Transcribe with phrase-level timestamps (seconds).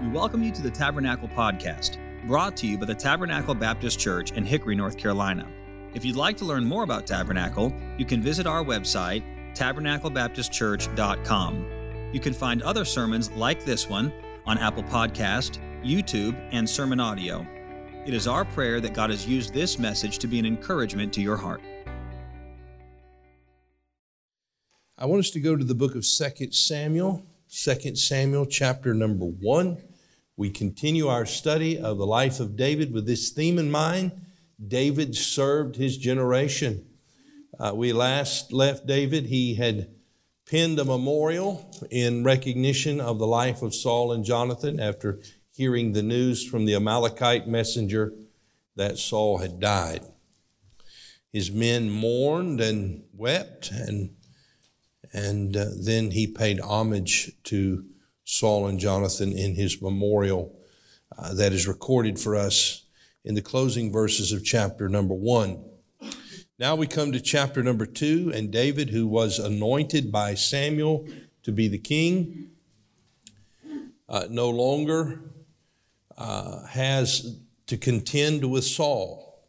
[0.00, 4.32] We welcome you to the Tabernacle Podcast, brought to you by the Tabernacle Baptist Church
[4.32, 5.46] in Hickory, North Carolina.
[5.92, 9.22] If you'd like to learn more about Tabernacle, you can visit our website,
[9.54, 12.10] tabernaclebaptistchurch.com.
[12.14, 14.10] You can find other sermons like this one
[14.46, 17.46] on Apple Podcast, YouTube, and Sermon Audio.
[18.06, 21.20] It is our prayer that God has used this message to be an encouragement to
[21.20, 21.60] your heart.
[24.96, 29.26] I want us to go to the book of 2 Samuel, 2 Samuel chapter number
[29.26, 29.89] 1.
[30.40, 34.12] We continue our study of the life of David with this theme in mind.
[34.68, 36.86] David served his generation.
[37.58, 39.90] Uh, we last left David, he had
[40.50, 45.20] penned a memorial in recognition of the life of Saul and Jonathan after
[45.52, 48.14] hearing the news from the Amalekite messenger
[48.76, 50.00] that Saul had died.
[51.30, 54.16] His men mourned and wept and
[55.12, 57.84] and uh, then he paid homage to
[58.30, 60.56] Saul and Jonathan in his memorial
[61.18, 62.84] uh, that is recorded for us
[63.24, 65.64] in the closing verses of chapter number one.
[66.56, 71.08] Now we come to chapter number two, and David, who was anointed by Samuel
[71.42, 72.50] to be the king,
[74.08, 75.18] uh, no longer
[76.16, 79.44] uh, has to contend with Saul.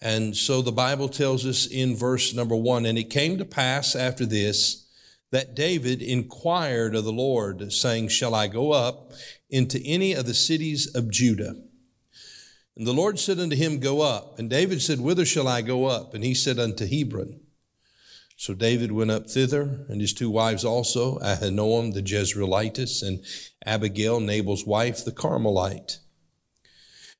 [0.00, 3.96] And so the Bible tells us in verse number one, and it came to pass
[3.96, 4.83] after this
[5.34, 9.10] that David inquired of the Lord, saying, Shall I go up
[9.50, 11.56] into any of the cities of Judah?
[12.76, 14.38] And the Lord said unto him, Go up.
[14.38, 16.14] And David said, Whither shall I go up?
[16.14, 17.40] And he said, Unto Hebron.
[18.36, 23.24] So David went up thither, and his two wives also, Ahinoam the Jezreelitess, and
[23.64, 25.98] Abigail, Nabal's wife, the Carmelite.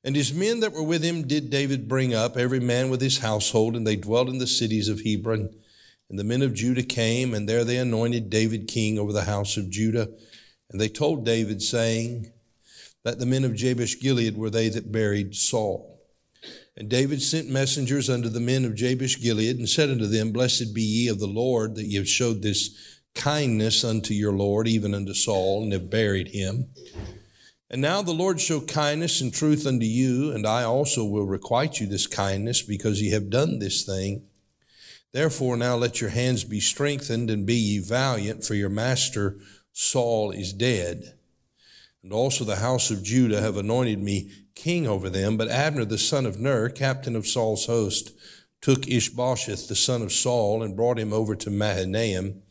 [0.05, 3.17] And his men that were with him did David bring up, every man with his
[3.17, 5.49] household, and they dwelt in the cities of Hebron.
[6.09, 9.57] And the men of Judah came, and there they anointed David king over the house
[9.57, 10.09] of Judah.
[10.69, 12.31] And they told David, saying,
[13.03, 15.99] That the men of Jabesh Gilead were they that buried Saul.
[16.77, 20.73] And David sent messengers unto the men of Jabesh Gilead, and said unto them, Blessed
[20.73, 24.93] be ye of the Lord, that ye have showed this kindness unto your Lord, even
[24.93, 26.67] unto Saul, and have buried him.
[27.69, 31.79] And now the Lord show kindness and truth unto you, and I also will requite
[31.79, 34.27] you this kindness, because ye have done this thing.
[35.15, 39.39] Therefore now let your hands be strengthened, and be ye valiant, for your master
[39.71, 41.13] Saul is dead.
[42.03, 45.37] And also the house of Judah have anointed me king over them.
[45.37, 48.11] But Abner the son of Ner, captain of Saul's host,
[48.61, 52.41] took Ishbosheth the son of Saul, and brought him over to Mahanaim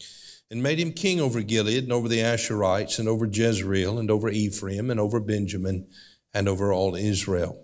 [0.51, 4.31] and made him king over Gilead and over the Asherites and over Jezreel and over
[4.31, 5.87] Ephraim and over Benjamin
[6.33, 7.64] and over all Israel.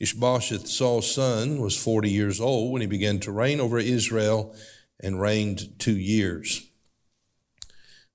[0.00, 4.54] Ishbosheth, Saul's son, was 40 years old when he began to reign over Israel
[5.00, 6.66] and reigned two years.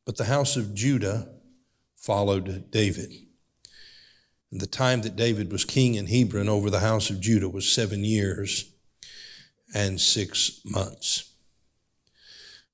[0.06, 1.29] But the house of Judah
[1.95, 3.12] followed David.
[4.51, 7.72] And the time that David was king in Hebron over the house of Judah was
[7.72, 8.72] seven years
[9.73, 11.31] and six months.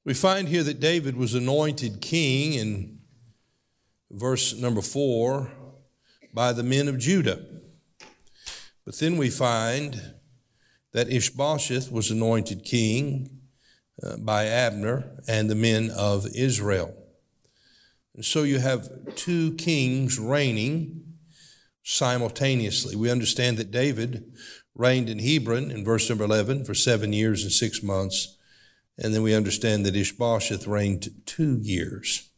[0.05, 2.99] We find here that David was anointed king in
[4.11, 5.51] verse number four
[6.33, 7.43] by the men of Judah.
[8.85, 9.99] But then we find
[10.93, 13.41] that Ishbosheth was anointed king
[14.01, 16.95] uh, by Abner and the men of Israel.
[18.13, 21.15] And so you have two kings reigning
[21.83, 22.95] simultaneously.
[22.95, 24.31] We understand that David
[24.73, 28.35] reigned in Hebron in verse number 11 for seven years and six months
[28.97, 32.29] and then we understand that Ishbosheth reigned two years.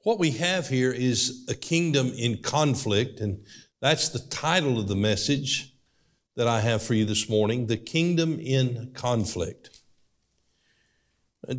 [0.00, 3.44] What we have here is a kingdom in conflict, and
[3.82, 5.74] that's the title of the message
[6.36, 9.80] that I have for you this morning The Kingdom in Conflict.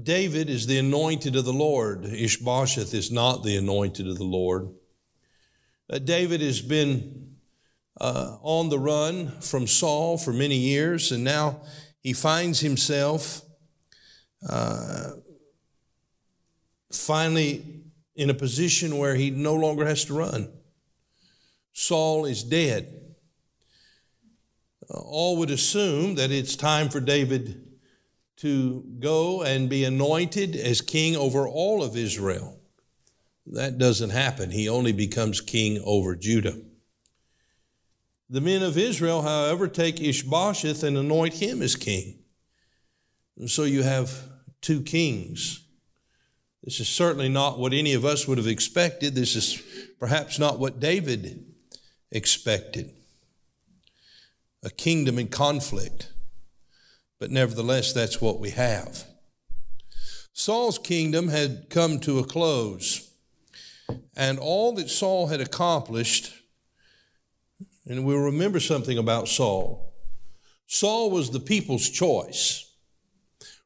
[0.03, 2.06] David is the anointed of the Lord.
[2.06, 4.69] Ishbosheth is not the anointed of the Lord.
[5.89, 7.35] Uh, David has been
[8.00, 11.59] uh, on the run from Saul for many years, and now
[12.00, 13.41] he finds himself
[14.50, 15.09] uh,
[16.90, 17.84] finally
[18.16, 20.47] in a position where he no longer has to run.
[21.73, 23.02] Saul is dead.
[24.90, 27.61] Uh, all would assume that it's time for David
[28.37, 32.59] to go and be anointed as king over all of Israel.
[33.47, 34.52] That doesn't happen.
[34.52, 36.58] He only becomes king over Judah.
[38.29, 42.19] The men of Israel, however, take Ishbosheth and anoint him as king.
[43.37, 44.11] And so you have
[44.61, 45.66] two kings.
[46.64, 49.16] This is certainly not what any of us would have expected.
[49.16, 49.61] This is
[49.99, 51.53] perhaps not what David
[52.14, 52.94] expected.
[54.64, 56.12] A kingdom in conflict.
[57.20, 59.06] But nevertheless, that's what we have.
[60.32, 63.10] Saul's kingdom had come to a close.
[64.16, 66.34] and all that Saul had accomplished.
[67.86, 69.94] And we'll remember something about Saul.
[70.68, 72.72] Saul was the people's choice.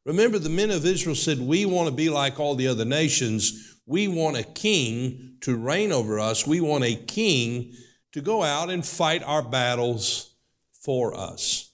[0.06, 3.78] Remember, the men of Israel said, We want to be like all the other nations.
[3.86, 6.48] We want a king to reign over us.
[6.48, 7.74] We want a king
[8.14, 10.34] to go out and fight our battles
[10.72, 11.72] for us.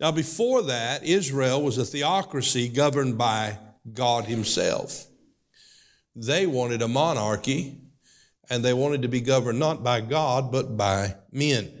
[0.00, 3.58] Now, before that, Israel was a theocracy governed by
[3.92, 5.06] God Himself.
[6.16, 7.80] They wanted a monarchy,
[8.50, 11.72] and they wanted to be governed not by God, but by men.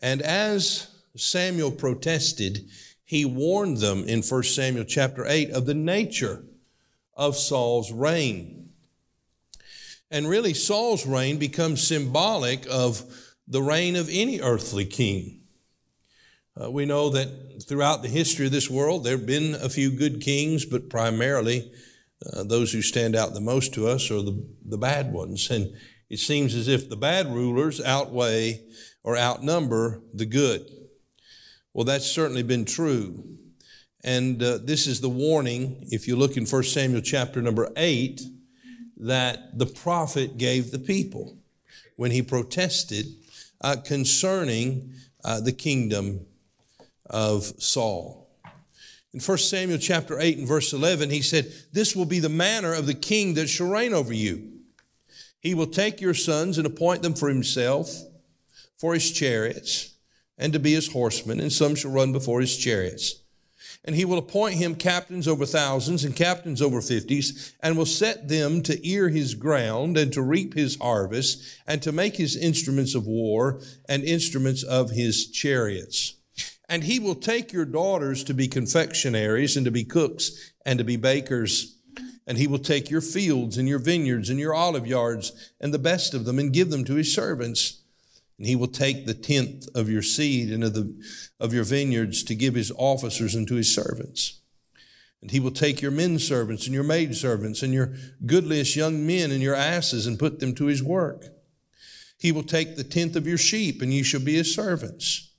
[0.00, 2.68] And as Samuel protested,
[3.04, 6.44] he warned them in 1 Samuel chapter 8 of the nature
[7.14, 8.61] of Saul's reign.
[10.12, 13.02] And really, Saul's reign becomes symbolic of
[13.48, 15.40] the reign of any earthly king.
[16.60, 19.90] Uh, we know that throughout the history of this world, there have been a few
[19.90, 21.72] good kings, but primarily
[22.30, 25.50] uh, those who stand out the most to us are the, the bad ones.
[25.50, 25.74] And
[26.10, 28.60] it seems as if the bad rulers outweigh
[29.02, 30.70] or outnumber the good.
[31.72, 33.24] Well, that's certainly been true.
[34.04, 38.20] And uh, this is the warning, if you look in 1 Samuel chapter number 8,
[39.02, 41.36] that the prophet gave the people
[41.96, 43.06] when he protested
[43.60, 44.92] uh, concerning
[45.24, 46.24] uh, the kingdom
[47.10, 48.30] of Saul.
[49.12, 52.72] In 1 Samuel chapter 8 and verse 11, he said, This will be the manner
[52.72, 54.52] of the king that shall reign over you.
[55.40, 57.92] He will take your sons and appoint them for himself,
[58.78, 59.92] for his chariots
[60.38, 63.21] and to be his horsemen, and some shall run before his chariots.
[63.84, 68.28] And he will appoint him captains over thousands and captains over fifties, and will set
[68.28, 72.94] them to ear his ground and to reap his harvest, and to make his instruments
[72.94, 76.14] of war and instruments of his chariots.
[76.68, 80.84] And he will take your daughters to be confectionaries and to be cooks and to
[80.84, 81.76] be bakers.
[82.26, 85.78] And he will take your fields and your vineyards and your olive yards and the
[85.78, 87.81] best of them and give them to his servants
[88.42, 90.92] and he will take the tenth of your seed and of, the,
[91.38, 94.40] of your vineyards to give his officers and to his servants.
[95.20, 97.94] And he will take your men servants and your maid servants and your
[98.26, 101.26] goodliest young men and your asses and put them to his work.
[102.18, 105.32] He will take the tenth of your sheep and you shall be his servants.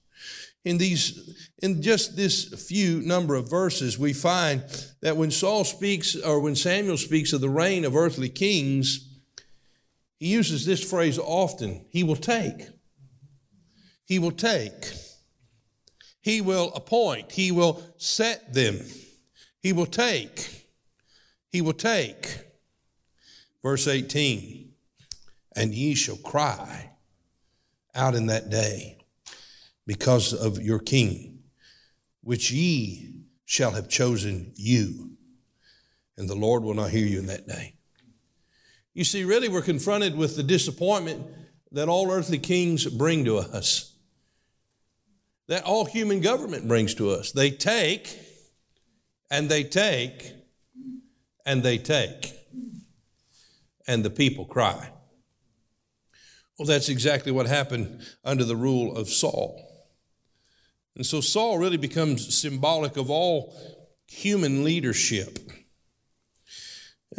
[0.64, 4.64] In these, in just this few number of verses, we find
[5.02, 9.10] that when Saul speaks or when Samuel speaks of the reign of earthly kings,
[10.22, 11.86] he uses this phrase often.
[11.90, 12.70] He will take.
[14.06, 14.92] He will take.
[16.22, 17.32] He will appoint.
[17.32, 18.80] He will set them.
[19.62, 20.66] He will take.
[21.50, 22.40] He will take.
[23.62, 24.72] Verse 18
[25.56, 26.92] And ye shall cry
[27.96, 28.98] out in that day
[29.86, 31.44] because of your king,
[32.22, 33.14] which ye
[33.46, 35.12] shall have chosen you.
[36.18, 37.76] And the Lord will not hear you in that day.
[38.94, 41.26] You see, really, we're confronted with the disappointment
[41.72, 43.93] that all earthly kings bring to us
[45.48, 47.31] that all human government brings to us.
[47.31, 48.18] They take
[49.30, 50.34] and they take
[51.45, 52.34] and they take,
[53.88, 54.90] and the people cry.
[56.57, 59.60] Well, that's exactly what happened under the rule of Saul.
[60.95, 63.54] And so Saul really becomes symbolic of all
[64.07, 65.39] human leadership.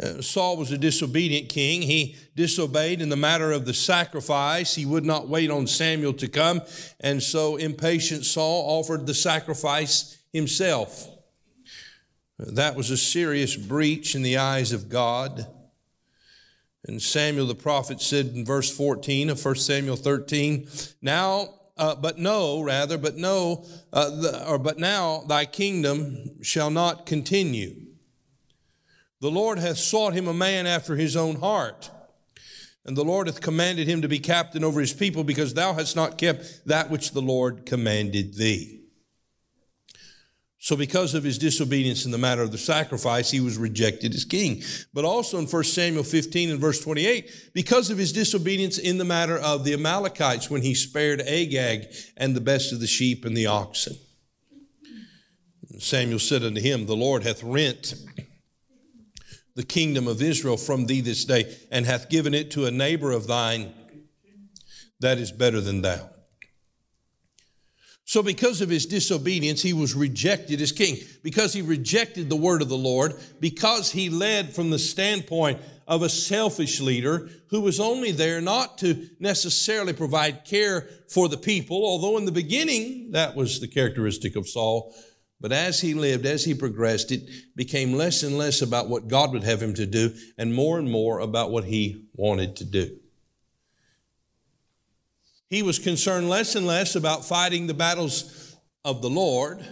[0.01, 1.81] Uh, Saul was a disobedient king.
[1.81, 4.75] He disobeyed in the matter of the sacrifice.
[4.75, 6.61] He would not wait on Samuel to come.
[6.99, 11.07] And so impatient Saul offered the sacrifice himself.
[12.37, 15.47] That was a serious breach in the eyes of God.
[16.87, 20.67] And Samuel the prophet said in verse 14 of 1 Samuel 13,
[21.01, 26.69] Now, uh, but no, rather, but no, uh, the, or but now thy kingdom shall
[26.69, 27.85] not continue.
[29.21, 31.89] The Lord hath sought him a man after his own heart.
[32.85, 35.95] And the Lord hath commanded him to be captain over his people because thou hast
[35.95, 38.81] not kept that which the Lord commanded thee.
[40.59, 44.25] So, because of his disobedience in the matter of the sacrifice, he was rejected as
[44.25, 44.63] king.
[44.95, 49.05] But also in 1 Samuel 15 and verse 28, because of his disobedience in the
[49.05, 53.37] matter of the Amalekites when he spared Agag and the best of the sheep and
[53.37, 53.95] the oxen.
[55.77, 57.93] Samuel said unto him, The Lord hath rent
[59.55, 63.11] the kingdom of Israel from thee this day, and hath given it to a neighbor
[63.11, 63.73] of thine
[64.99, 66.09] that is better than thou.
[68.07, 70.97] So, because of his disobedience, he was rejected as king.
[71.23, 76.03] Because he rejected the word of the Lord, because he led from the standpoint of
[76.03, 81.77] a selfish leader who was only there not to necessarily provide care for the people,
[81.77, 84.93] although in the beginning that was the characteristic of Saul,
[85.41, 89.33] But as he lived, as he progressed, it became less and less about what God
[89.33, 92.97] would have him to do and more and more about what he wanted to do.
[95.49, 99.65] He was concerned less and less about fighting the battles of the Lord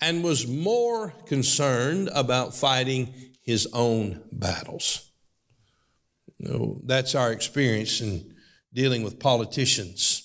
[0.00, 5.10] and was more concerned about fighting his own battles.
[6.38, 8.34] You know, that's our experience in
[8.72, 10.19] dealing with politicians.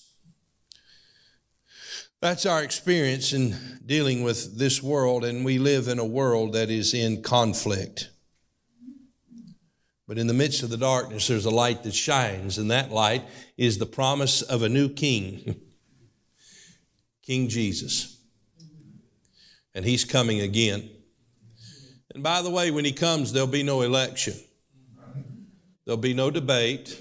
[2.26, 3.56] That's our experience in
[3.86, 8.10] dealing with this world, and we live in a world that is in conflict.
[10.08, 13.26] But in the midst of the darkness, there's a light that shines, and that light
[13.58, 15.62] is the promise of a new king,
[17.22, 18.18] King Jesus.
[19.76, 20.90] And he's coming again.
[22.16, 24.34] And by the way, when he comes, there'll be no election,
[25.86, 27.00] there'll be no debate.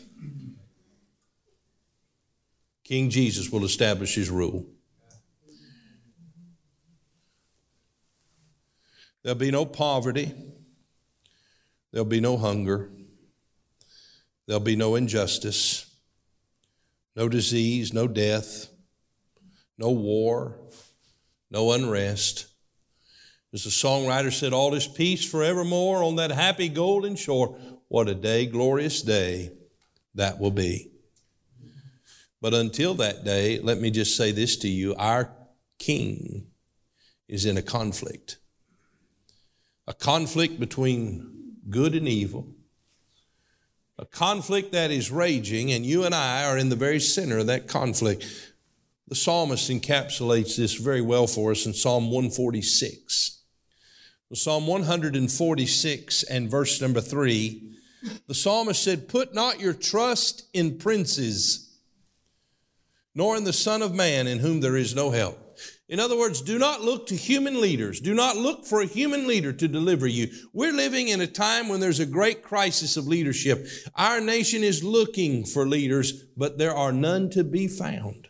[2.85, 4.67] King Jesus will establish his rule.
[9.25, 10.33] There'll be no poverty.
[11.91, 12.91] There'll be no hunger.
[14.47, 15.91] There'll be no injustice,
[17.17, 18.69] no disease, no death,
[19.79, 20.59] no war,
[21.51, 22.47] no unrest.
[23.55, 27.57] As the songwriter said, all is peace forevermore on that happy golden shore.
[27.89, 29.53] What a day, glorious day
[30.15, 30.91] that will be.
[32.43, 35.31] But until that day, let me just say this to you our
[35.79, 36.49] king
[37.29, 38.39] is in a conflict.
[39.87, 42.49] A conflict between good and evil,
[43.99, 47.47] a conflict that is raging, and you and I are in the very center of
[47.47, 48.25] that conflict.
[49.09, 53.35] The psalmist encapsulates this very well for us in Psalm 146.
[54.35, 57.77] Psalm 146 and verse number 3,
[58.27, 61.79] the psalmist said, Put not your trust in princes,
[63.15, 65.39] nor in the Son of Man in whom there is no help.
[65.89, 68.01] In other words, do not look to human leaders.
[68.01, 70.31] Do not look for a human leader to deliver you.
[70.55, 73.67] We're living in a time when there's a great crisis of leadership.
[73.95, 78.29] Our nation is looking for leaders, but there are none to be found.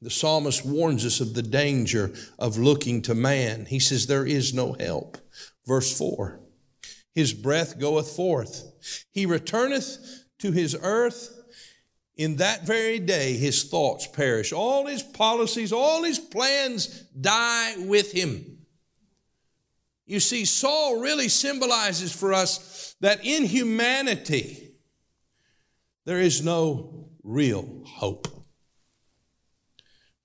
[0.00, 3.66] The psalmist warns us of the danger of looking to man.
[3.66, 5.18] He says, There is no help.
[5.66, 6.40] Verse 4
[7.14, 8.72] His breath goeth forth,
[9.10, 11.37] he returneth to his earth
[12.18, 14.52] in that very day, his thoughts perish.
[14.52, 18.58] All his policies, all his plans die with him.
[20.04, 24.72] You see, Saul really symbolizes for us that in humanity,
[26.06, 28.26] there is no real hope.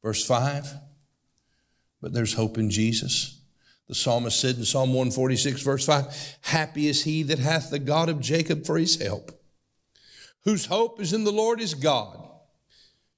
[0.02, 0.74] Verse 5
[2.02, 3.40] But there's hope in Jesus.
[3.88, 8.10] The psalmist said in Psalm 146, verse 5 Happy is he that hath the God
[8.10, 9.43] of Jacob for his help
[10.46, 12.20] whose hope is in the Lord is God,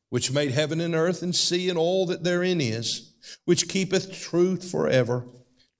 [0.10, 3.13] which made heaven and earth and sea and all that therein is,
[3.46, 5.25] which keepeth truth forever.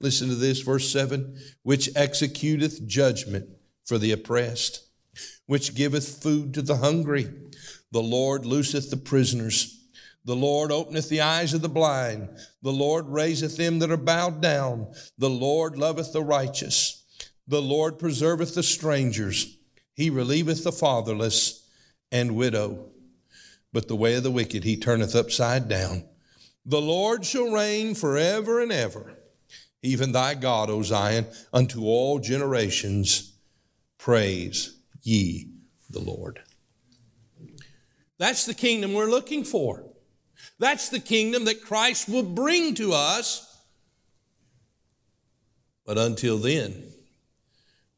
[0.01, 3.49] Listen to this, verse 7 which executeth judgment
[3.85, 4.83] for the oppressed,
[5.45, 7.31] which giveth food to the hungry.
[7.91, 9.71] The Lord looseth the prisoners.
[10.25, 12.29] The Lord openeth the eyes of the blind.
[12.63, 14.91] The Lord raiseth them that are bowed down.
[15.19, 17.03] The Lord loveth the righteous.
[17.47, 19.55] The Lord preserveth the strangers.
[19.95, 21.67] He relieveth the fatherless
[22.11, 22.89] and widow,
[23.73, 26.03] but the way of the wicked he turneth upside down.
[26.65, 29.13] The Lord shall reign forever and ever,
[29.81, 33.33] even thy God, O Zion, unto all generations.
[33.97, 35.49] Praise ye
[35.89, 36.41] the Lord.
[38.17, 39.83] That's the kingdom we're looking for.
[40.59, 43.41] That's the kingdom that Christ will bring to us.
[45.85, 46.91] But until then,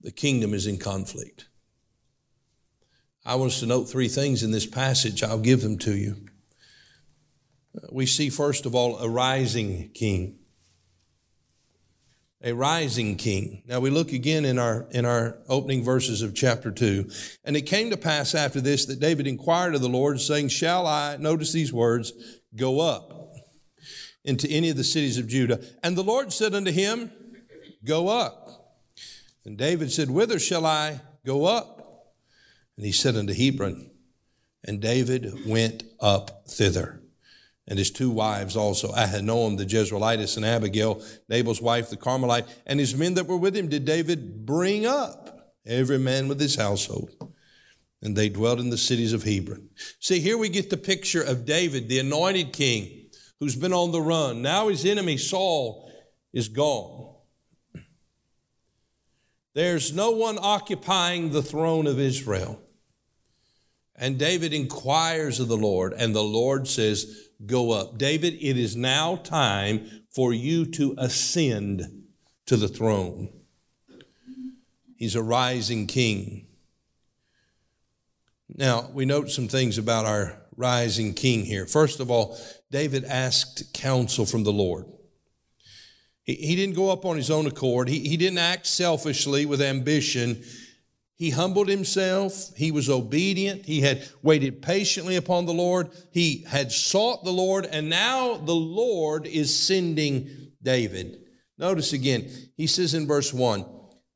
[0.01, 1.47] the kingdom is in conflict.
[3.27, 5.21] I want us to note three things in this passage.
[5.21, 6.15] I'll give them to you.
[7.75, 10.39] Uh, we see, first of all, a rising king.
[12.41, 13.63] A rising king.
[13.65, 17.09] Now we look again in our, in our opening verses of chapter 2.
[17.43, 20.87] And it came to pass after this that David inquired of the Lord, saying, Shall
[20.87, 22.13] I, notice these words,
[22.55, 23.33] go up
[24.23, 25.59] into any of the cities of Judah?
[25.83, 27.11] And the Lord said unto him,
[27.83, 28.77] Go up.
[29.43, 31.76] And David said, Whither shall I go up?
[32.77, 33.89] And he said unto Hebron,
[34.63, 37.01] and David went up thither.
[37.67, 42.79] And his two wives also, Ahinoam the Jezreelitess and Abigail, Nabal's wife the Carmelite, and
[42.79, 47.11] his men that were with him did David bring up, every man with his household.
[48.01, 49.69] And they dwelt in the cities of Hebron.
[49.99, 54.01] See, here we get the picture of David, the anointed king, who's been on the
[54.01, 54.41] run.
[54.41, 55.91] Now his enemy, Saul,
[56.31, 57.15] is gone.
[59.55, 62.61] There's no one occupying the throne of Israel.
[63.97, 67.97] And David inquires of the Lord, and the Lord says, Go up.
[67.97, 72.03] David, it is now time for you to ascend
[72.47, 73.29] to the throne.
[74.95, 76.47] He's a rising king.
[78.55, 81.67] Now, we note some things about our rising king here.
[81.67, 82.37] First of all,
[82.71, 84.85] David asked counsel from the Lord.
[86.23, 89.61] He, he didn't go up on his own accord, he, he didn't act selfishly with
[89.61, 90.43] ambition.
[91.17, 92.51] He humbled himself.
[92.55, 93.65] He was obedient.
[93.65, 95.89] He had waited patiently upon the Lord.
[96.11, 101.17] He had sought the Lord, and now the Lord is sending David.
[101.57, 103.65] Notice again, he says in verse 1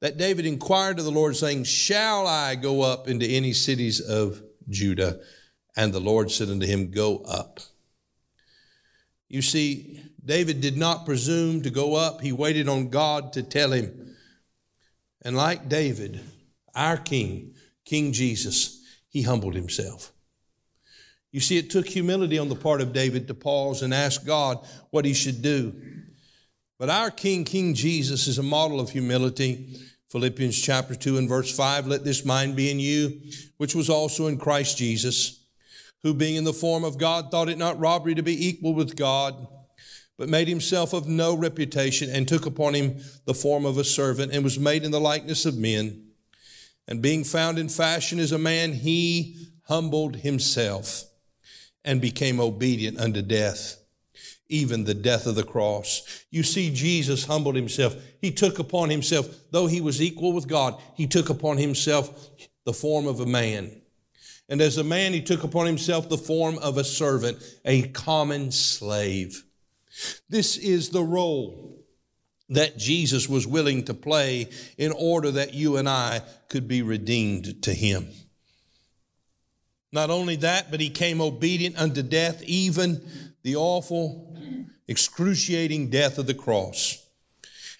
[0.01, 4.43] that David inquired of the Lord, saying, Shall I go up into any cities of
[4.69, 5.21] Judah?
[5.75, 7.59] And the Lord said unto him, Go up.
[9.27, 12.21] You see, David did not presume to go up.
[12.21, 14.15] He waited on God to tell him.
[15.23, 16.19] And like David,
[16.75, 17.53] our King,
[17.85, 20.13] King Jesus, he humbled himself.
[21.31, 24.65] You see, it took humility on the part of David to pause and ask God
[24.89, 25.73] what he should do.
[26.77, 29.79] But our King, King Jesus, is a model of humility.
[30.09, 33.21] Philippians chapter 2 and verse 5 Let this mind be in you,
[33.57, 35.45] which was also in Christ Jesus,
[36.03, 38.97] who being in the form of God thought it not robbery to be equal with
[38.97, 39.47] God,
[40.17, 44.33] but made himself of no reputation, and took upon him the form of a servant,
[44.33, 46.10] and was made in the likeness of men.
[46.91, 51.05] And being found in fashion as a man, he humbled himself
[51.85, 53.77] and became obedient unto death
[54.49, 56.25] even the death of the cross.
[56.29, 57.95] You see, Jesus humbled himself.
[58.19, 62.29] He took upon himself, though he was equal with God, he took upon himself
[62.65, 63.71] the form of a man.
[64.49, 68.51] And as a man, he took upon himself the form of a servant, a common
[68.51, 69.45] slave.
[70.27, 71.80] This is the role
[72.51, 77.63] that Jesus was willing to play in order that you and I could be redeemed
[77.63, 78.09] to him.
[79.91, 83.01] Not only that, but he came obedient unto death, even
[83.43, 84.37] the awful
[84.87, 86.97] excruciating death of the cross.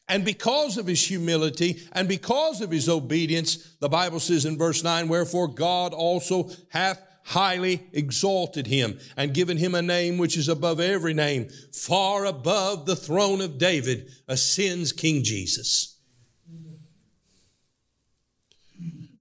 [0.08, 4.84] And because of his humility and because of his obedience, the Bible says in verse
[4.84, 10.48] 9, Wherefore God also hath highly exalted him and given him a name which is
[10.48, 15.92] above every name, far above the throne of David, ascends King Jesus.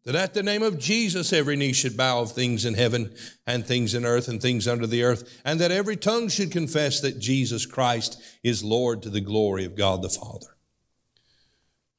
[0.04, 3.14] that at the name of Jesus every knee should bow of things in heaven
[3.46, 7.00] and things in earth and things under the earth, and that every tongue should confess
[7.00, 10.56] that Jesus Christ is Lord to the glory of God the Father.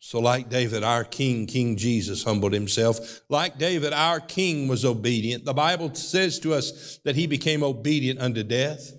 [0.03, 3.21] So, like David, our King, King Jesus, humbled himself.
[3.29, 5.45] Like David, our King was obedient.
[5.45, 8.93] The Bible says to us that he became obedient unto death.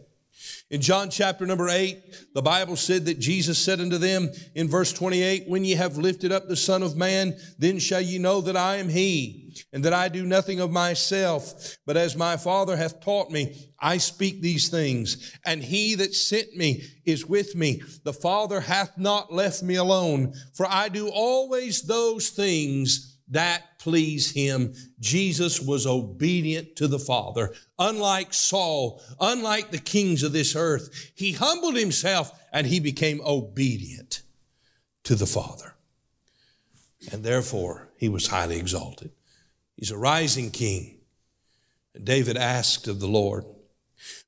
[0.73, 4.91] In John chapter number 8, the Bible said that Jesus said unto them in verse
[4.91, 8.57] 28, When ye have lifted up the Son of Man, then shall ye know that
[8.57, 13.03] I am He, and that I do nothing of myself, but as my Father hath
[13.03, 15.39] taught me, I speak these things.
[15.45, 17.83] And He that sent me is with me.
[18.05, 24.31] The Father hath not left me alone, for I do always those things that please
[24.31, 24.75] him.
[25.01, 27.53] Jesus was obedient to the Father.
[27.79, 34.23] Unlike Saul, unlike the kings of this earth, he humbled himself and he became obedient
[35.05, 35.75] to the Father.
[37.11, 39.11] And therefore, he was highly exalted.
[39.77, 40.99] He's a rising king.
[42.03, 43.45] David asked of the Lord.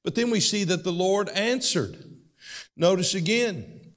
[0.03, 1.97] But then we see that the Lord answered.
[2.77, 3.93] Notice again,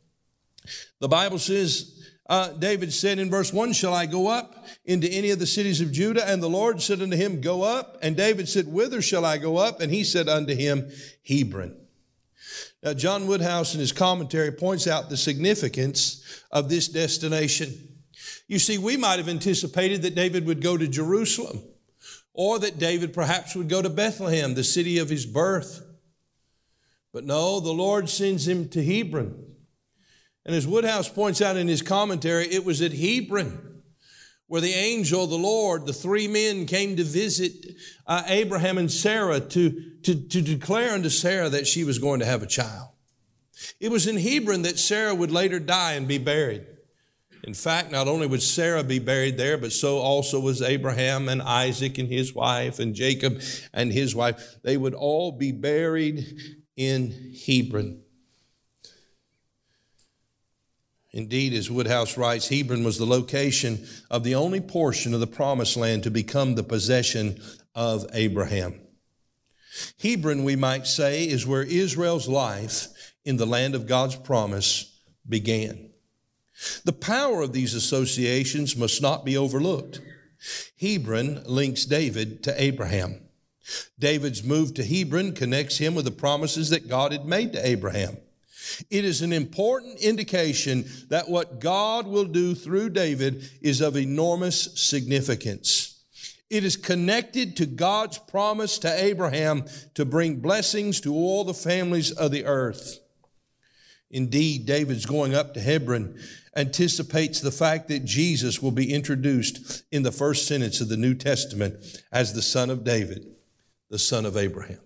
[1.00, 1.97] the Bible says,
[2.30, 5.80] uh, David said in verse 1, Shall I go up into any of the cities
[5.80, 6.28] of Judah?
[6.28, 7.98] And the Lord said unto him, Go up.
[8.02, 9.80] And David said, Whither shall I go up?
[9.80, 10.92] And he said unto him,
[11.28, 11.78] Hebron.
[12.84, 17.74] Now, John Woodhouse in his commentary points out the significance of this destination.
[18.48, 21.64] You see, we might have anticipated that David would go to Jerusalem
[22.34, 25.82] or that David perhaps would go to Bethlehem, the city of his birth.
[27.12, 29.57] But no, the Lord sends him to Hebron.
[30.48, 33.84] And as Woodhouse points out in his commentary, it was at Hebron
[34.48, 37.76] where the angel the Lord, the three men came to visit
[38.08, 42.26] uh, Abraham and Sarah to, to, to declare unto Sarah that she was going to
[42.26, 42.88] have a child.
[43.82, 46.66] It was in Hebron that Sarah would later die and be buried.
[47.44, 51.42] In fact, not only would Sarah be buried there, but so also was Abraham and
[51.42, 53.42] Isaac and his wife and Jacob
[53.74, 54.60] and his wife.
[54.64, 56.26] They would all be buried
[56.78, 58.02] in Hebron.
[61.18, 65.76] Indeed, as Woodhouse writes, Hebron was the location of the only portion of the promised
[65.76, 67.42] land to become the possession
[67.74, 68.80] of Abraham.
[70.00, 75.90] Hebron, we might say, is where Israel's life in the land of God's promise began.
[76.86, 80.00] The power of these associations must not be overlooked.
[80.80, 83.24] Hebron links David to Abraham.
[83.98, 88.18] David's move to Hebron connects him with the promises that God had made to Abraham.
[88.90, 94.80] It is an important indication that what God will do through David is of enormous
[94.80, 96.02] significance.
[96.50, 102.12] It is connected to God's promise to Abraham to bring blessings to all the families
[102.12, 103.00] of the earth.
[104.10, 106.18] Indeed, David's going up to Hebron
[106.56, 111.14] anticipates the fact that Jesus will be introduced in the first sentence of the New
[111.14, 113.28] Testament as the son of David,
[113.90, 114.80] the son of Abraham.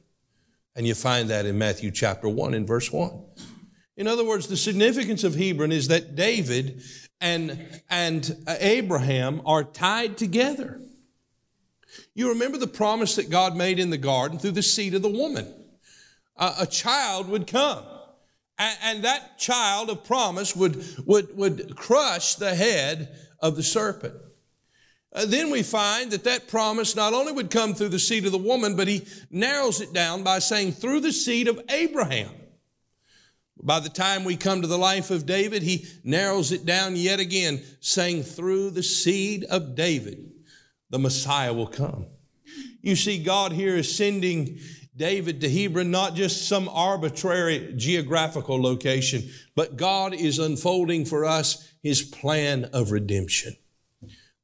[0.76, 3.12] And you find that in Matthew chapter 1 and verse 1.
[3.97, 6.82] In other words, the significance of Hebron is that David
[7.19, 10.82] and, and Abraham are tied together.
[12.15, 15.10] You remember the promise that God made in the garden through the seed of the
[15.10, 15.54] woman.
[16.38, 17.84] a child would come.
[18.58, 24.15] And, and that child of promise would, would, would crush the head of the serpent.
[25.13, 28.32] Uh, then we find that that promise not only would come through the seed of
[28.32, 32.32] the woman, but he narrows it down by saying through the seed of Abraham.
[33.63, 37.19] By the time we come to the life of David, he narrows it down yet
[37.19, 40.32] again, saying through the seed of David,
[40.89, 42.08] the Messiah will come.
[42.82, 44.60] You see, God here is sending
[44.95, 51.71] David to Hebron, not just some arbitrary geographical location, but God is unfolding for us
[51.84, 53.56] his plan of redemption.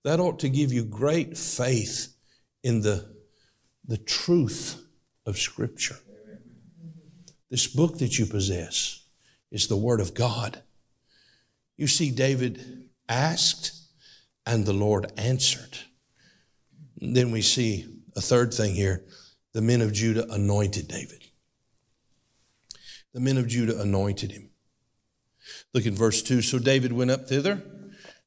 [0.03, 2.15] That ought to give you great faith
[2.63, 3.15] in the,
[3.86, 4.82] the truth
[5.25, 5.97] of Scripture.
[7.49, 9.06] This book that you possess
[9.51, 10.62] is the Word of God.
[11.77, 13.71] You see, David asked,
[14.45, 15.77] and the Lord answered.
[16.99, 19.03] then we see a third thing here
[19.53, 21.23] the men of Judah anointed David.
[23.13, 24.51] The men of Judah anointed him.
[25.73, 26.41] Look at verse 2.
[26.43, 27.63] So David went up thither,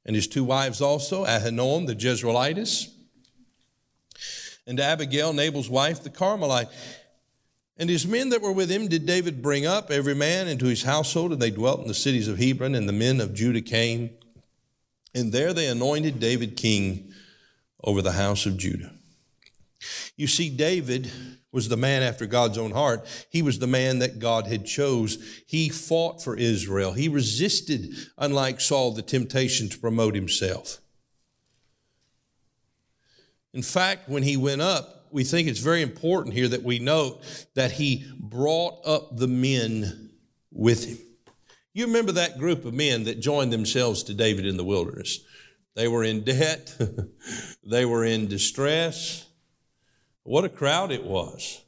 [0.04, 2.88] and his two wives also, Ahinoam the Jezreelitess,
[4.66, 6.68] and Abigail, Nabal's wife, the Carmelite.
[7.80, 10.82] And his men that were with him did David bring up, every man into his
[10.82, 14.10] household, and they dwelt in the cities of Hebron, and the men of Judah came.
[15.14, 17.10] And there they anointed David king
[17.82, 18.92] over the house of Judah.
[20.14, 21.10] You see, David
[21.52, 23.06] was the man after God's own heart.
[23.30, 25.42] He was the man that God had chose.
[25.46, 26.92] He fought for Israel.
[26.92, 30.80] He resisted, unlike Saul, the temptation to promote himself.
[33.54, 37.22] In fact, when he went up, we think it's very important here that we note
[37.54, 40.10] that he brought up the men
[40.52, 40.98] with him.
[41.72, 45.20] You remember that group of men that joined themselves to David in the wilderness?
[45.74, 46.76] They were in debt,
[47.64, 49.26] they were in distress,
[50.22, 51.62] what a crowd it was.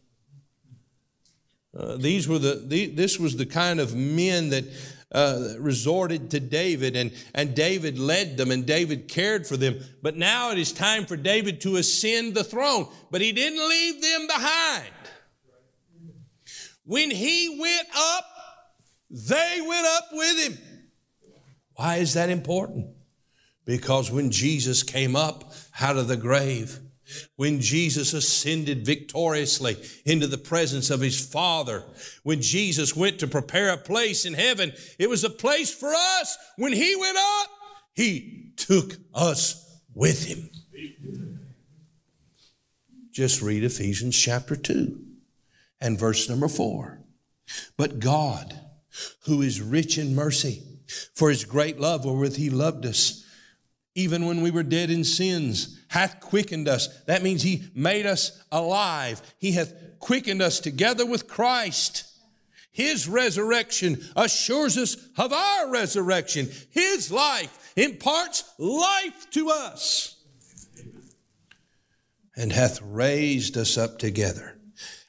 [1.76, 4.64] Uh, these were the, the, this was the kind of men that
[5.12, 9.80] uh, resorted to David, and, and David led them, and David cared for them.
[10.02, 12.88] But now it is time for David to ascend the throne.
[13.10, 14.90] But he didn't leave them behind.
[16.84, 18.24] When he went up,
[19.10, 20.58] they went up with him.
[21.74, 22.88] Why is that important?
[23.64, 26.80] Because when Jesus came up out of the grave,
[27.36, 31.84] when Jesus ascended victoriously into the presence of his Father,
[32.22, 36.36] when Jesus went to prepare a place in heaven, it was a place for us.
[36.56, 37.50] When he went up,
[37.94, 40.50] he took us with him.
[43.12, 44.98] Just read Ephesians chapter 2
[45.80, 47.00] and verse number 4.
[47.76, 48.58] But God,
[49.26, 50.62] who is rich in mercy,
[51.14, 53.26] for his great love wherewith he loved us,
[53.94, 56.88] even when we were dead in sins, hath quickened us.
[57.04, 59.20] That means he made us alive.
[59.38, 62.04] He hath quickened us together with Christ.
[62.72, 66.48] His resurrection assures us of our resurrection.
[66.70, 70.16] His life imparts life to us
[72.34, 74.58] and hath raised us up together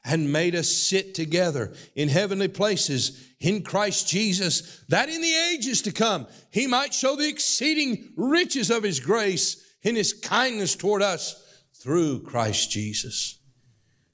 [0.04, 5.82] and made us sit together in heavenly places in Christ Jesus, that in the ages
[5.84, 11.02] to come he might show the exceeding riches of his grace in his kindness toward
[11.02, 13.40] us through Christ Jesus.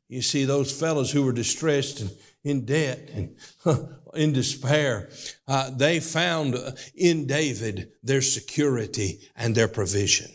[0.07, 2.11] You see, those fellows who were distressed and
[2.43, 3.35] in debt and
[4.13, 5.09] in despair,
[5.47, 6.57] uh, they found
[6.95, 10.31] in David their security and their provision.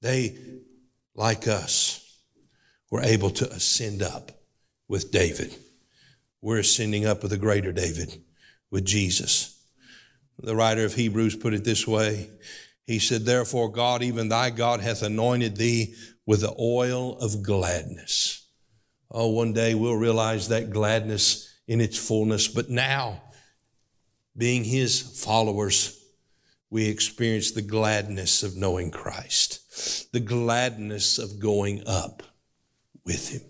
[0.00, 0.38] They,
[1.14, 2.02] like us,
[2.90, 4.32] were able to ascend up
[4.88, 5.54] with David.
[6.40, 8.22] We're ascending up with a greater David,
[8.70, 9.60] with Jesus.
[10.38, 12.28] The writer of Hebrews put it this way.
[12.86, 15.94] He said, Therefore, God, even thy God, hath anointed thee
[16.24, 18.46] with the oil of gladness.
[19.10, 22.48] Oh, one day we'll realize that gladness in its fullness.
[22.48, 23.22] But now,
[24.36, 26.04] being his followers,
[26.70, 32.22] we experience the gladness of knowing Christ, the gladness of going up
[33.04, 33.42] with him.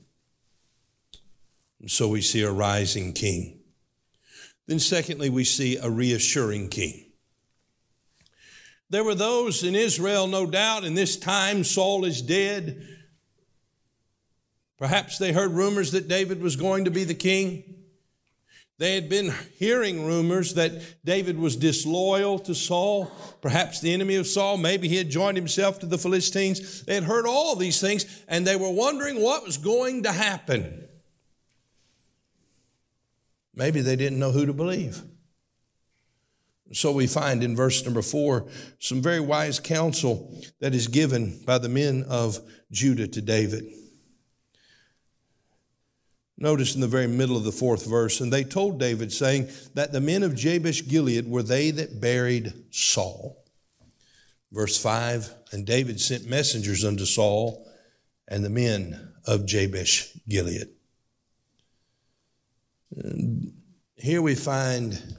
[1.81, 3.61] And so we see a rising king.
[4.67, 7.06] Then, secondly, we see a reassuring king.
[8.89, 12.87] There were those in Israel, no doubt, in this time Saul is dead.
[14.79, 17.65] Perhaps they heard rumors that David was going to be the king.
[18.79, 24.27] They had been hearing rumors that David was disloyal to Saul, perhaps the enemy of
[24.27, 24.59] Saul.
[24.59, 26.83] Maybe he had joined himself to the Philistines.
[26.83, 30.87] They had heard all these things and they were wondering what was going to happen.
[33.55, 35.01] Maybe they didn't know who to believe.
[36.73, 38.49] So we find in verse number four
[38.79, 43.65] some very wise counsel that is given by the men of Judah to David.
[46.39, 49.93] Notice in the very middle of the fourth verse, and they told David, saying that
[49.93, 53.43] the men of Jabesh Gilead were they that buried Saul.
[54.53, 57.67] Verse 5 And David sent messengers unto Saul
[58.29, 60.69] and the men of Jabesh Gilead.
[62.95, 63.53] And
[63.97, 65.17] here we find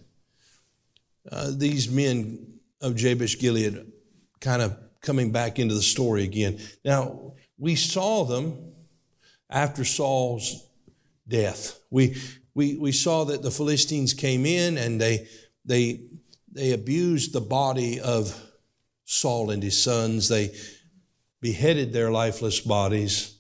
[1.32, 3.92] uh, these men of Jabesh Gilead
[4.40, 6.60] kind of coming back into the story again.
[6.84, 8.74] Now, we saw them
[9.50, 10.68] after Saul's
[11.28, 11.80] death.
[11.90, 12.18] We,
[12.54, 15.28] we, we saw that the Philistines came in and they,
[15.66, 16.02] they,
[16.52, 18.44] they abused the body of
[19.06, 20.30] Saul and his sons.
[20.30, 20.56] They
[21.42, 23.40] beheaded their lifeless bodies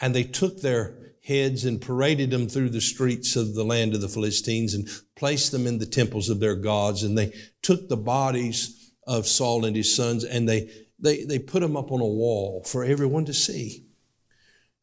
[0.00, 4.00] and they took their heads and paraded them through the streets of the land of
[4.00, 7.02] the Philistines and placed them in the temples of their gods.
[7.02, 11.60] And they took the bodies of Saul and his sons and they, they, they put
[11.60, 13.84] them up on a wall for everyone to see.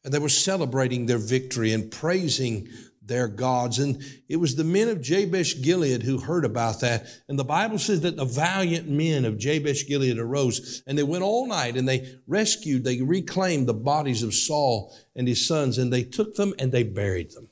[0.04, 2.68] And they were celebrating their victory and praising
[3.06, 3.78] their gods.
[3.78, 7.06] And it was the men of Jabesh Gilead who heard about that.
[7.28, 11.24] And the Bible says that the valiant men of Jabesh Gilead arose and they went
[11.24, 15.92] all night and they rescued, they reclaimed the bodies of Saul and his sons and
[15.92, 17.48] they took them and they buried them.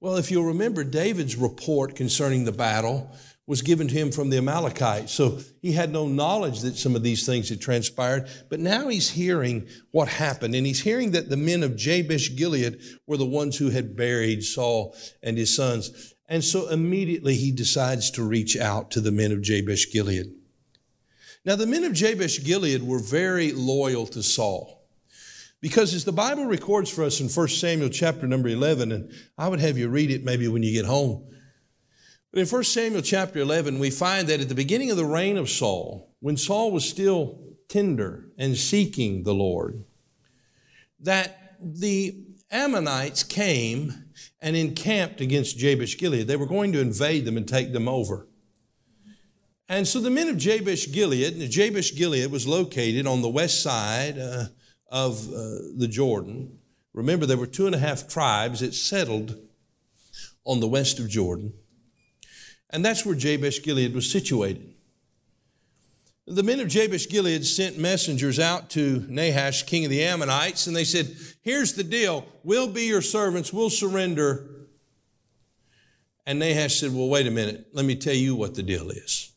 [0.00, 3.10] Well, if you'll remember David's report concerning the battle,
[3.46, 5.12] was given to him from the Amalekites.
[5.12, 9.10] So he had no knowledge that some of these things had transpired, but now he's
[9.10, 10.54] hearing what happened.
[10.54, 14.44] And he's hearing that the men of Jabesh Gilead were the ones who had buried
[14.44, 16.14] Saul and his sons.
[16.26, 20.32] And so immediately he decides to reach out to the men of Jabesh Gilead.
[21.44, 24.80] Now, the men of Jabesh Gilead were very loyal to Saul.
[25.60, 29.48] Because as the Bible records for us in 1 Samuel chapter number 11, and I
[29.48, 31.26] would have you read it maybe when you get home.
[32.34, 35.48] In 1 Samuel chapter 11, we find that at the beginning of the reign of
[35.48, 39.84] Saul, when Saul was still tender and seeking the Lord,
[40.98, 44.06] that the Ammonites came
[44.40, 46.26] and encamped against Jabesh Gilead.
[46.26, 48.26] They were going to invade them and take them over.
[49.68, 53.62] And so the men of Jabesh Gilead, and Jabesh Gilead was located on the west
[53.62, 54.46] side uh,
[54.90, 56.58] of uh, the Jordan.
[56.94, 59.38] Remember, there were two and a half tribes that settled
[60.44, 61.52] on the west of Jordan.
[62.74, 64.74] And that's where Jabesh Gilead was situated.
[66.26, 70.74] The men of Jabesh Gilead sent messengers out to Nahash, king of the Ammonites, and
[70.74, 72.26] they said, Here's the deal.
[72.42, 73.52] We'll be your servants.
[73.52, 74.48] We'll surrender.
[76.26, 77.68] And Nahash said, Well, wait a minute.
[77.72, 79.30] Let me tell you what the deal is.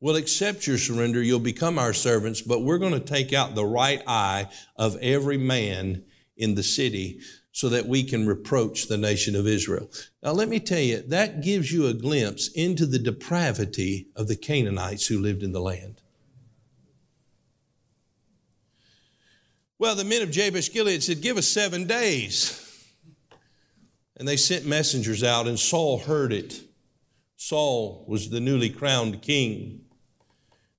[0.00, 1.22] We'll accept your surrender.
[1.22, 5.38] You'll become our servants, but we're going to take out the right eye of every
[5.38, 6.02] man
[6.36, 7.20] in the city
[7.56, 9.88] so that we can reproach the nation of Israel.
[10.22, 14.36] Now, let me tell you, that gives you a glimpse into the depravity of the
[14.36, 16.02] Canaanites who lived in the land.
[19.78, 22.62] Well, the men of Jabesh Gilead said, Give us seven days.
[24.18, 26.60] And they sent messengers out, and Saul heard it.
[27.36, 29.85] Saul was the newly crowned king.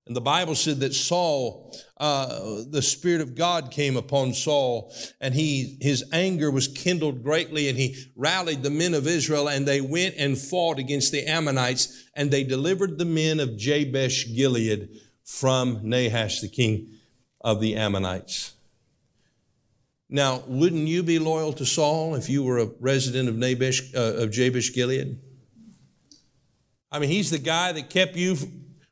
[0.08, 5.34] And the Bible said that Saul, uh, the Spirit of God came upon Saul, and
[5.34, 9.82] he, his anger was kindled greatly, and he rallied the men of Israel, and they
[9.82, 14.90] went and fought against the Ammonites, and they delivered the men of Jabesh Gilead
[15.24, 16.94] from Nahash, the king
[17.42, 18.54] of the Ammonites.
[20.10, 24.24] Now, wouldn't you be loyal to Saul if you were a resident of, Nabash, uh,
[24.24, 25.20] of Jabesh Gilead?
[26.90, 28.38] I mean, he's the guy that kept you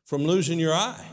[0.06, 1.06] from losing your eye.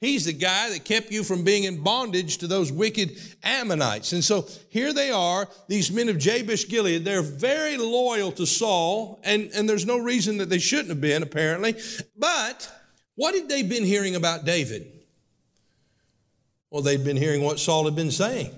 [0.00, 4.12] He's the guy that kept you from being in bondage to those wicked Ammonites.
[4.12, 7.04] And so here they are, these men of Jabesh Gilead.
[7.04, 11.22] They're very loyal to Saul, and, and there's no reason that they shouldn't have been,
[11.22, 11.76] apparently.
[12.16, 12.70] But
[13.14, 14.92] what had they been hearing about David?
[16.70, 18.54] Well, they'd been hearing what Saul had been saying.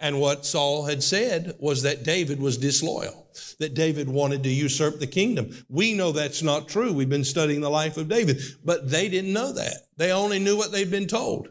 [0.00, 3.26] And what Saul had said was that David was disloyal,
[3.58, 5.64] that David wanted to usurp the kingdom.
[5.68, 6.92] We know that's not true.
[6.92, 9.88] We've been studying the life of David, but they didn't know that.
[9.96, 11.48] They only knew what they'd been told.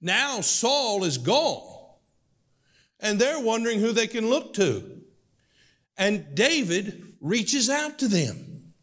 [0.00, 1.68] Now Saul is gone.
[3.02, 5.00] And they're wondering who they can look to.
[5.96, 8.74] And David reaches out to them.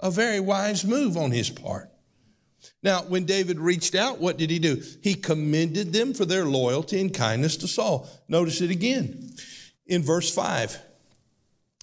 [0.00, 1.91] A very wise move on his part.
[2.82, 4.82] Now, when David reached out, what did he do?
[5.02, 8.08] He commended them for their loyalty and kindness to Saul.
[8.28, 9.34] Notice it again
[9.86, 10.78] in verse 5.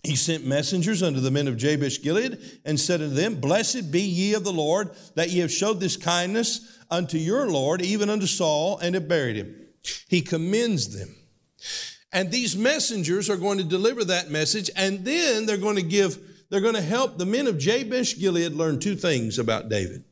[0.04, 4.02] He sent messengers unto the men of Jabesh Gilead and said unto them, Blessed be
[4.02, 8.26] ye of the Lord, that ye have showed this kindness unto your Lord, even unto
[8.26, 9.56] Saul, and have buried him.
[10.08, 11.16] He commends them.
[12.12, 16.18] And these messengers are going to deliver that message, and then they're going to give,
[16.50, 20.04] they're going to help the men of Jabesh Gilead learn two things about David.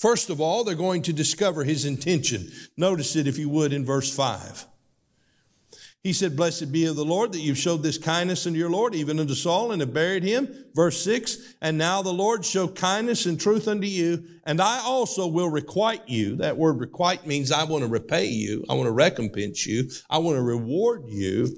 [0.00, 2.50] First of all, they're going to discover his intention.
[2.74, 4.64] Notice it, if you would, in verse 5.
[6.02, 8.94] He said, Blessed be of the Lord that you've showed this kindness unto your Lord,
[8.94, 10.48] even unto Saul, and have buried him.
[10.74, 15.26] Verse 6 And now the Lord show kindness and truth unto you, and I also
[15.26, 16.36] will requite you.
[16.36, 20.16] That word requite means I want to repay you, I want to recompense you, I
[20.16, 21.54] want to reward you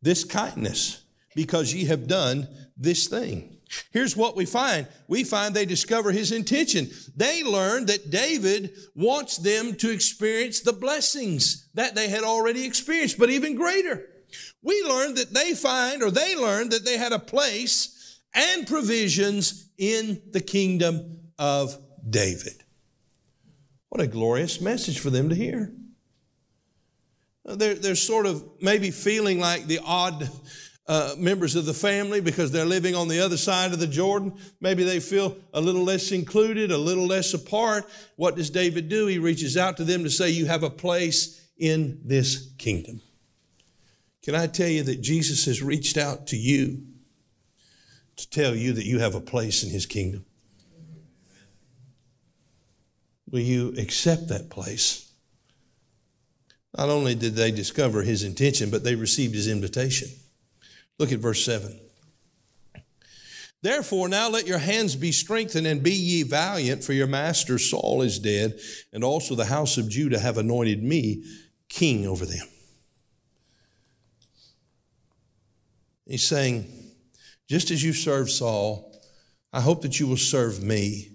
[0.00, 1.02] this kindness
[1.34, 3.56] because ye have done this thing.
[3.90, 4.86] Here's what we find.
[5.08, 6.90] We find they discover his intention.
[7.16, 13.18] They learn that David wants them to experience the blessings that they had already experienced,
[13.18, 14.06] but even greater.
[14.62, 19.68] We learn that they find, or they learned that they had a place and provisions
[19.78, 21.76] in the kingdom of
[22.08, 22.62] David.
[23.88, 25.72] What a glorious message for them to hear.
[27.44, 30.30] They're, they're sort of maybe feeling like the odd
[30.88, 34.34] uh, members of the family because they're living on the other side of the Jordan.
[34.60, 37.88] Maybe they feel a little less included, a little less apart.
[38.16, 39.06] What does David do?
[39.06, 43.00] He reaches out to them to say, You have a place in this kingdom.
[44.22, 46.82] Can I tell you that Jesus has reached out to you
[48.16, 50.24] to tell you that you have a place in his kingdom?
[53.30, 55.10] Will you accept that place?
[56.76, 60.08] Not only did they discover his intention, but they received his invitation.
[60.98, 61.78] Look at verse 7.
[63.62, 68.02] Therefore, now let your hands be strengthened and be ye valiant, for your master Saul
[68.02, 68.58] is dead,
[68.92, 71.24] and also the house of Judah have anointed me
[71.68, 72.46] king over them.
[76.06, 76.66] He's saying,
[77.48, 78.92] just as you serve Saul,
[79.52, 81.11] I hope that you will serve me.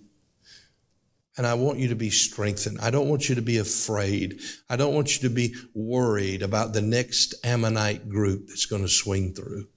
[1.38, 2.80] And I want you to be strengthened.
[2.82, 4.40] I don't want you to be afraid.
[4.70, 8.90] I don't want you to be worried about the next Ammonite group that's going to
[8.90, 9.68] swing through.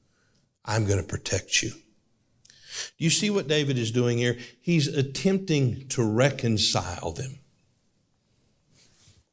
[0.65, 1.71] I'm going to protect you.
[1.71, 4.39] Do you see what David is doing here?
[4.61, 7.41] He's attempting to reconcile them.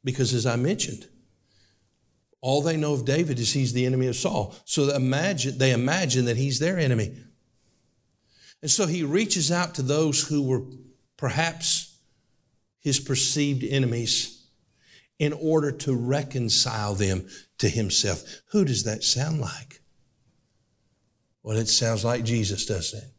[0.04, 1.06] Because as I mentioned,
[2.40, 4.54] all they know of David is he's the enemy of Saul.
[4.64, 7.16] So imagine, they imagine that he's their enemy.
[8.60, 10.62] And so he reaches out to those who were
[11.16, 11.87] perhaps
[12.80, 14.46] his perceived enemies
[15.18, 18.22] in order to reconcile them to himself.
[18.52, 19.82] Who does that sound like?
[21.42, 23.10] Well, it sounds like Jesus, doesn't it?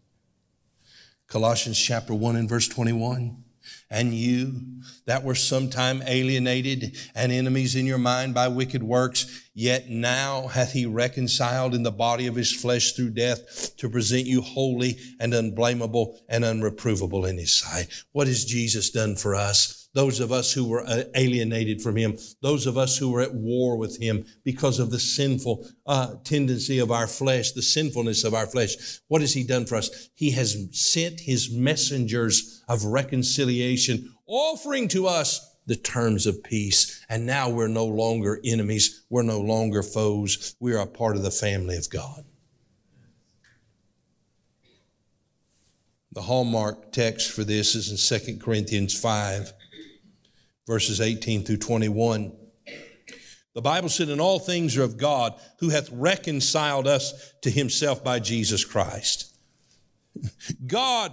[1.27, 3.43] Colossians chapter 1 and verse 21
[3.89, 4.61] and you
[5.05, 10.73] that were sometime alienated and enemies in your mind by wicked works, yet now hath
[10.73, 15.33] he reconciled in the body of his flesh through death to present you holy and
[15.33, 17.87] unblameable and unreprovable in his sight.
[18.11, 19.78] What has Jesus done for us?
[19.99, 23.33] Those of us who were uh, alienated from him, those of us who were at
[23.33, 28.33] war with him because of the sinful uh, tendency of our flesh, the sinfulness of
[28.33, 29.01] our flesh.
[29.09, 30.09] What has he done for us?
[30.15, 37.05] He has sent his messengers of reconciliation, offering to us the terms of peace.
[37.09, 39.03] And now we're no longer enemies.
[39.09, 40.55] We're no longer foes.
[40.61, 42.23] We are a part of the family of God.
[46.13, 49.51] The hallmark text for this is in 2 Corinthians 5
[50.69, 52.31] verses 18 through 21.
[53.55, 58.03] The Bible said, In all things are of God, who hath reconciled us to himself
[58.03, 59.35] by Jesus Christ.
[60.67, 61.11] God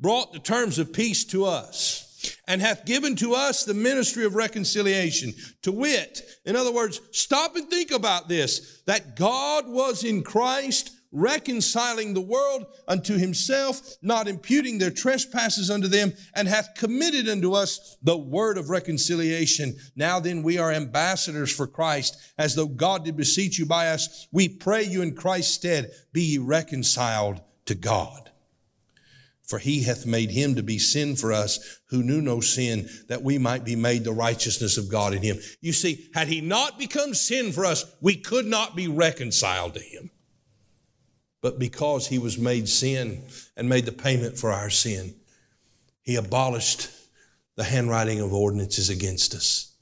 [0.00, 4.34] brought the terms of peace to us and hath given to us the ministry of
[4.34, 5.34] reconciliation.
[5.62, 10.90] To wit, in other words, stop and think about this that God was in Christ
[11.12, 17.52] reconciling the world unto himself, not imputing their trespasses unto them, and hath committed unto
[17.52, 19.76] us the word of reconciliation.
[19.94, 24.28] Now then, we are ambassadors for Christ, as though God did beseech you by us.
[24.32, 28.30] We pray you in Christ's stead, be ye reconciled to God.
[29.46, 33.22] For he hath made him to be sin for us who knew no sin, that
[33.22, 35.38] we might be made the righteousness of God in him.
[35.60, 39.80] You see, had he not become sin for us, we could not be reconciled to
[39.80, 40.10] him.
[41.46, 43.22] But because he was made sin
[43.56, 45.14] and made the payment for our sin,
[46.02, 46.90] he abolished
[47.54, 49.72] the handwriting of ordinances against us.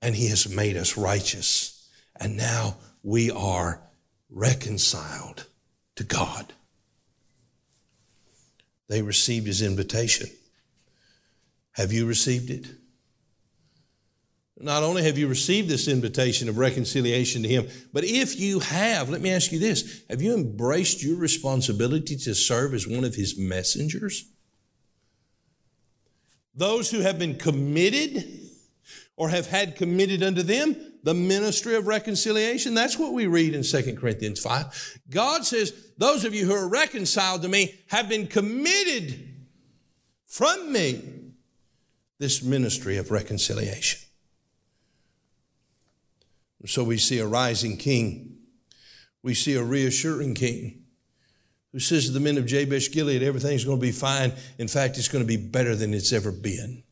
[0.00, 1.86] And he has made us righteous
[2.18, 3.82] and now we are
[4.30, 5.44] reconciled
[5.96, 6.54] to God.
[8.88, 10.30] They received his invitation.
[11.72, 12.68] Have you received it?
[14.64, 19.10] Not only have you received this invitation of reconciliation to Him, but if you have,
[19.10, 23.14] let me ask you this have you embraced your responsibility to serve as one of
[23.14, 24.24] His messengers?
[26.54, 28.24] Those who have been committed
[29.16, 32.74] or have had committed unto them the ministry of reconciliation.
[32.74, 35.00] That's what we read in 2 Corinthians 5.
[35.10, 39.28] God says, Those of you who are reconciled to me have been committed
[40.26, 41.02] from me
[42.18, 44.03] this ministry of reconciliation.
[46.66, 48.38] So we see a rising king.
[49.22, 50.84] We see a reassuring king
[51.74, 54.32] who says to the men of Jabesh Gilead, everything's going to be fine.
[54.58, 56.84] In fact, it's going to be better than it's ever been.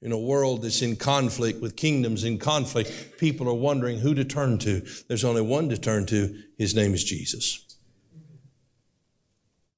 [0.00, 4.24] In a world that's in conflict, with kingdoms in conflict, people are wondering who to
[4.24, 4.80] turn to.
[5.08, 6.42] There's only one to turn to.
[6.56, 7.66] His name is Jesus.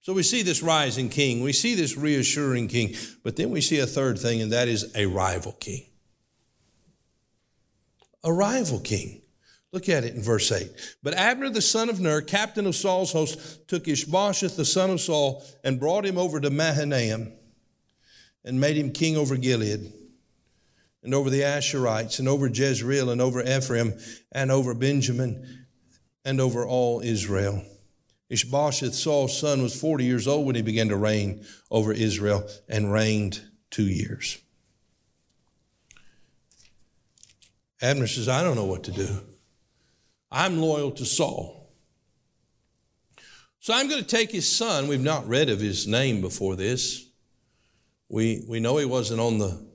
[0.03, 3.80] So we see this rising king, we see this reassuring king, but then we see
[3.80, 5.89] a third thing, and that is a rival king.
[8.23, 9.23] A rival king.
[9.73, 10.97] Look at it in verse 8.
[11.03, 15.01] But Abner the son of Ner, captain of Saul's host, took Ishbosheth the son of
[15.01, 17.33] Saul and brought him over to Mahanaim
[18.45, 19.93] and made him king over Gilead
[21.03, 23.95] and over the Asherites and over Jezreel and over Ephraim
[24.33, 25.66] and over Benjamin
[26.25, 27.62] and over all Israel.
[28.29, 32.93] Ishbosheth, Saul's son, was 40 years old when he began to reign over Israel and
[32.93, 33.41] reigned
[33.71, 34.39] two years.
[37.83, 39.09] Abner says, I don't know what to do.
[40.31, 41.68] I'm loyal to Saul.
[43.59, 44.89] So I'm going to take his son.
[44.89, 47.07] We've not read of his name before this.
[48.09, 49.66] We, we know he wasn't on the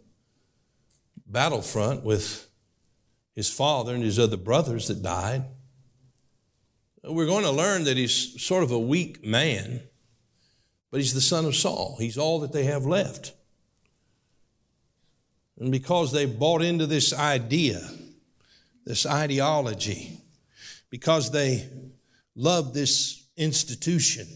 [1.28, 2.49] battlefront with
[3.34, 5.43] his father and his other brothers that died.
[7.03, 9.82] We're going to learn that he's sort of a weak man,
[10.89, 11.97] but he's the son of Saul.
[11.99, 13.34] He's all that they have left.
[15.58, 17.82] And because they bought into this idea,
[18.86, 20.20] this ideology,
[20.89, 21.68] because they
[22.36, 24.28] love this institution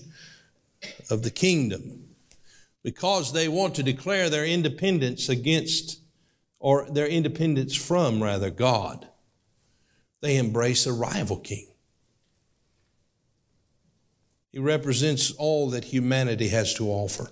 [1.09, 2.05] of the kingdom,
[2.83, 5.99] because they want to declare their independence against,
[6.59, 9.07] or their independence from, rather, God,
[10.21, 11.67] they embrace a rival king.
[14.51, 17.29] He represents all that humanity has to offer.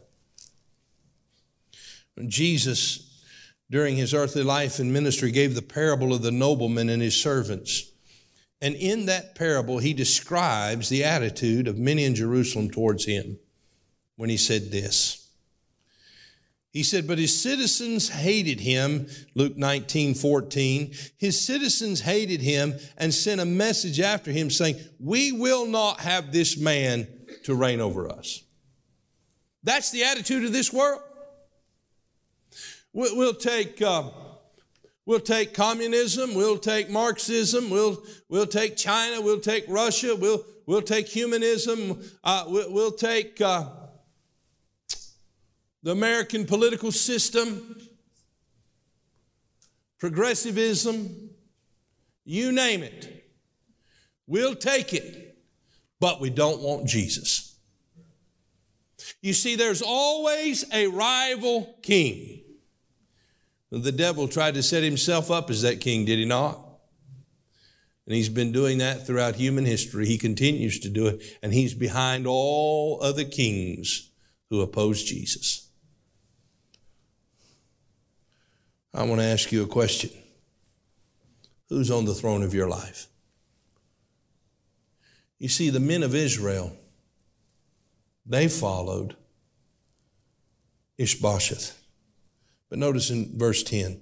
[2.28, 3.07] Jesus
[3.70, 7.92] during his earthly life and ministry gave the parable of the nobleman and his servants.
[8.62, 13.38] And in that parable, he describes the attitude of many in Jerusalem towards him
[14.16, 15.28] when he said this.
[16.72, 20.94] He said, But his citizens hated him, Luke 19, 14.
[21.18, 26.32] His citizens hated him and sent a message after him saying, We will not have
[26.32, 27.08] this man
[27.44, 28.44] to reign over us.
[29.64, 31.02] That's the attitude of this world.
[33.00, 34.10] We'll take, uh,
[35.06, 40.82] we'll take communism, we'll take Marxism, we'll, we'll take China, we'll take Russia, we'll, we'll
[40.82, 43.70] take humanism, uh, we'll, we'll, take uh,
[45.84, 47.80] the American political system,
[50.00, 51.30] progressivism,
[52.26, 53.30] you name it.
[54.26, 55.38] We'll take it,
[56.00, 57.60] but we don't want Jesus.
[59.22, 62.42] You see, there's always a rival king.
[63.70, 66.60] The devil tried to set himself up as that king, did he not?
[68.06, 70.06] And he's been doing that throughout human history.
[70.06, 74.10] He continues to do it, and he's behind all other kings
[74.50, 75.68] who oppose Jesus.
[78.94, 80.10] I want to ask you a question
[81.70, 83.08] Who's on the throne of your life?
[85.38, 86.74] You see, the men of Israel,
[88.26, 89.16] they followed
[90.98, 91.78] Ishbosheth.
[92.70, 94.02] But notice in verse 10,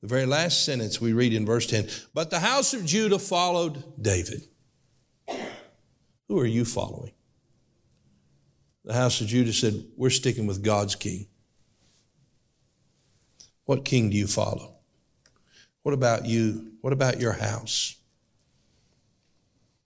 [0.00, 3.82] the very last sentence we read in verse 10 But the house of Judah followed
[4.00, 4.42] David.
[6.28, 7.12] Who are you following?
[8.84, 11.26] The house of Judah said, We're sticking with God's king.
[13.64, 14.76] What king do you follow?
[15.82, 16.72] What about you?
[16.80, 17.96] What about your house?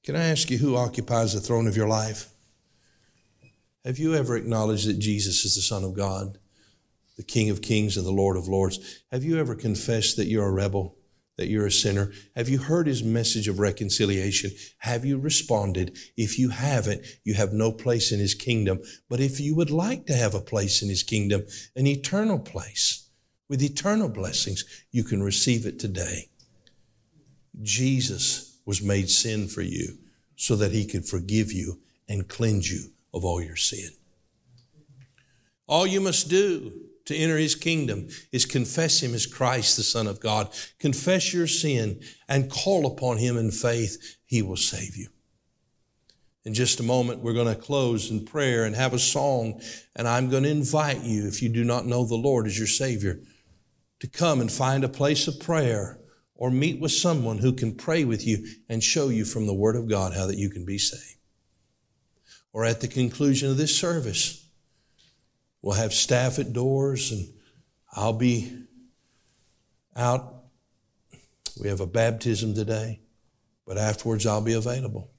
[0.02, 2.30] Can I ask you who occupies the throne of your life?
[3.84, 6.38] Have you ever acknowledged that Jesus is the Son of God?
[7.18, 9.02] The King of Kings and the Lord of Lords.
[9.10, 10.96] Have you ever confessed that you're a rebel,
[11.36, 12.12] that you're a sinner?
[12.36, 14.52] Have you heard his message of reconciliation?
[14.78, 15.98] Have you responded?
[16.16, 18.80] If you haven't, you have no place in his kingdom.
[19.10, 21.42] But if you would like to have a place in his kingdom,
[21.74, 23.10] an eternal place
[23.48, 26.28] with eternal blessings, you can receive it today.
[27.60, 29.98] Jesus was made sin for you
[30.36, 33.90] so that he could forgive you and cleanse you of all your sin.
[35.66, 40.06] All you must do to enter his kingdom is confess him as Christ, the Son
[40.06, 40.54] of God.
[40.78, 44.16] Confess your sin and call upon him in faith.
[44.26, 45.08] He will save you.
[46.44, 49.60] In just a moment, we're going to close in prayer and have a song.
[49.96, 52.68] And I'm going to invite you, if you do not know the Lord as your
[52.68, 53.20] Savior,
[54.00, 55.98] to come and find a place of prayer
[56.34, 59.76] or meet with someone who can pray with you and show you from the Word
[59.76, 61.18] of God how that you can be saved.
[62.52, 64.47] Or at the conclusion of this service,
[65.62, 67.28] we'll have staff at doors and
[67.92, 68.52] I'll be
[69.96, 70.34] out.
[71.60, 73.00] We have a baptism today,
[73.66, 75.10] but afterwards I'll be available.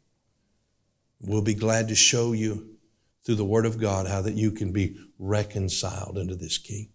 [1.21, 2.77] We'll be glad to show you
[3.25, 6.89] through the Word of God how that you can be reconciled into this King.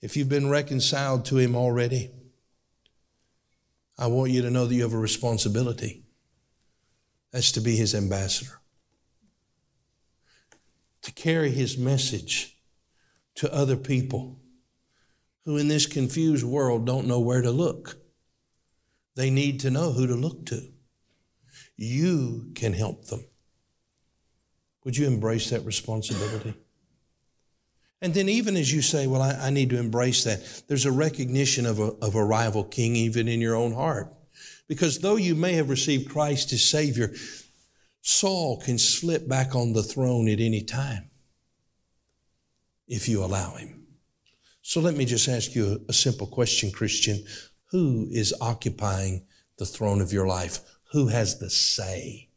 [0.00, 2.10] If you've been reconciled to Him already,
[3.98, 6.04] I want you to know that you have a responsibility.
[7.32, 8.60] That's to be His ambassador,
[11.06, 12.56] to carry His message
[13.36, 14.40] to other people
[15.44, 17.98] who, in this confused world, don't know where to look.
[19.14, 20.62] They need to know who to look to.
[21.76, 23.24] You can help them.
[24.82, 26.54] Would you embrace that responsibility?
[28.02, 30.92] And then, even as you say, Well, I, I, need to embrace that, there's a
[30.92, 34.12] recognition of a, of a rival king even in your own heart.
[34.66, 37.14] Because though you may have received Christ as Savior,
[38.08, 41.10] Saul can slip back on the throne at any time
[42.86, 43.84] if you allow him.
[44.62, 47.24] So let me just ask you a, simple question, Christian.
[47.72, 49.26] Who is occupying
[49.58, 50.60] the throne of your life?
[50.92, 52.28] Who has the say?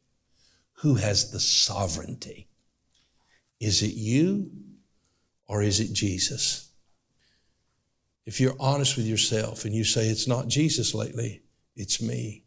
[0.80, 2.48] Who has the sovereignty?
[3.60, 4.50] Is it you
[5.46, 6.72] or is it Jesus?
[8.26, 11.44] If you're honest with yourself and you say it's not Jesus lately,
[11.76, 12.44] it's me,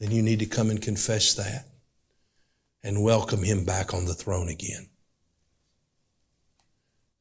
[0.00, 1.75] then you need to come and confess that
[2.86, 4.86] and welcome him back on the throne again.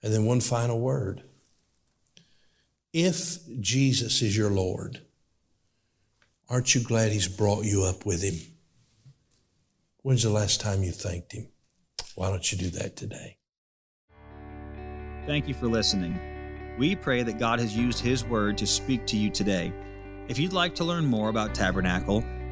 [0.04, 1.24] And then one final word.
[2.94, 5.02] If Jesus is your Lord,
[6.48, 8.40] aren't you glad He's brought you up with Him?
[10.04, 11.48] When's the last time you thanked Him?
[12.14, 13.38] Why don't you do that today?
[15.26, 16.20] Thank you for listening.
[16.78, 19.74] We pray that God has used His Word to speak to you today.
[20.28, 22.24] If you'd like to learn more about Tabernacle,